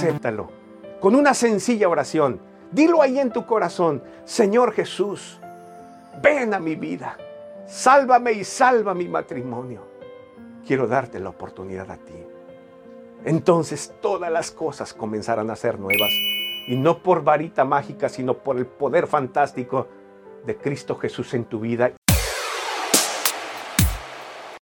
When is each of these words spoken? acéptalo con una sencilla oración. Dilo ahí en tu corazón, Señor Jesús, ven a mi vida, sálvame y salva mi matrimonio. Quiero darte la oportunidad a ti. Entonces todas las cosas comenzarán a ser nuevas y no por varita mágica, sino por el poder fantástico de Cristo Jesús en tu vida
acéptalo 0.00 0.48
con 1.00 1.14
una 1.14 1.34
sencilla 1.34 1.88
oración. 1.88 2.40
Dilo 2.72 3.02
ahí 3.02 3.18
en 3.18 3.32
tu 3.32 3.46
corazón, 3.46 4.02
Señor 4.24 4.72
Jesús, 4.72 5.40
ven 6.22 6.54
a 6.54 6.60
mi 6.60 6.76
vida, 6.76 7.16
sálvame 7.66 8.32
y 8.32 8.44
salva 8.44 8.94
mi 8.94 9.08
matrimonio. 9.08 9.82
Quiero 10.64 10.86
darte 10.86 11.18
la 11.18 11.30
oportunidad 11.30 11.90
a 11.90 11.96
ti. 11.96 12.26
Entonces 13.24 13.92
todas 14.00 14.30
las 14.30 14.50
cosas 14.50 14.94
comenzarán 14.94 15.50
a 15.50 15.56
ser 15.56 15.78
nuevas 15.78 16.10
y 16.68 16.76
no 16.76 17.02
por 17.02 17.24
varita 17.24 17.64
mágica, 17.64 18.08
sino 18.08 18.34
por 18.34 18.56
el 18.56 18.66
poder 18.66 19.06
fantástico 19.06 19.88
de 20.46 20.56
Cristo 20.56 20.96
Jesús 20.96 21.34
en 21.34 21.44
tu 21.44 21.60
vida 21.60 21.92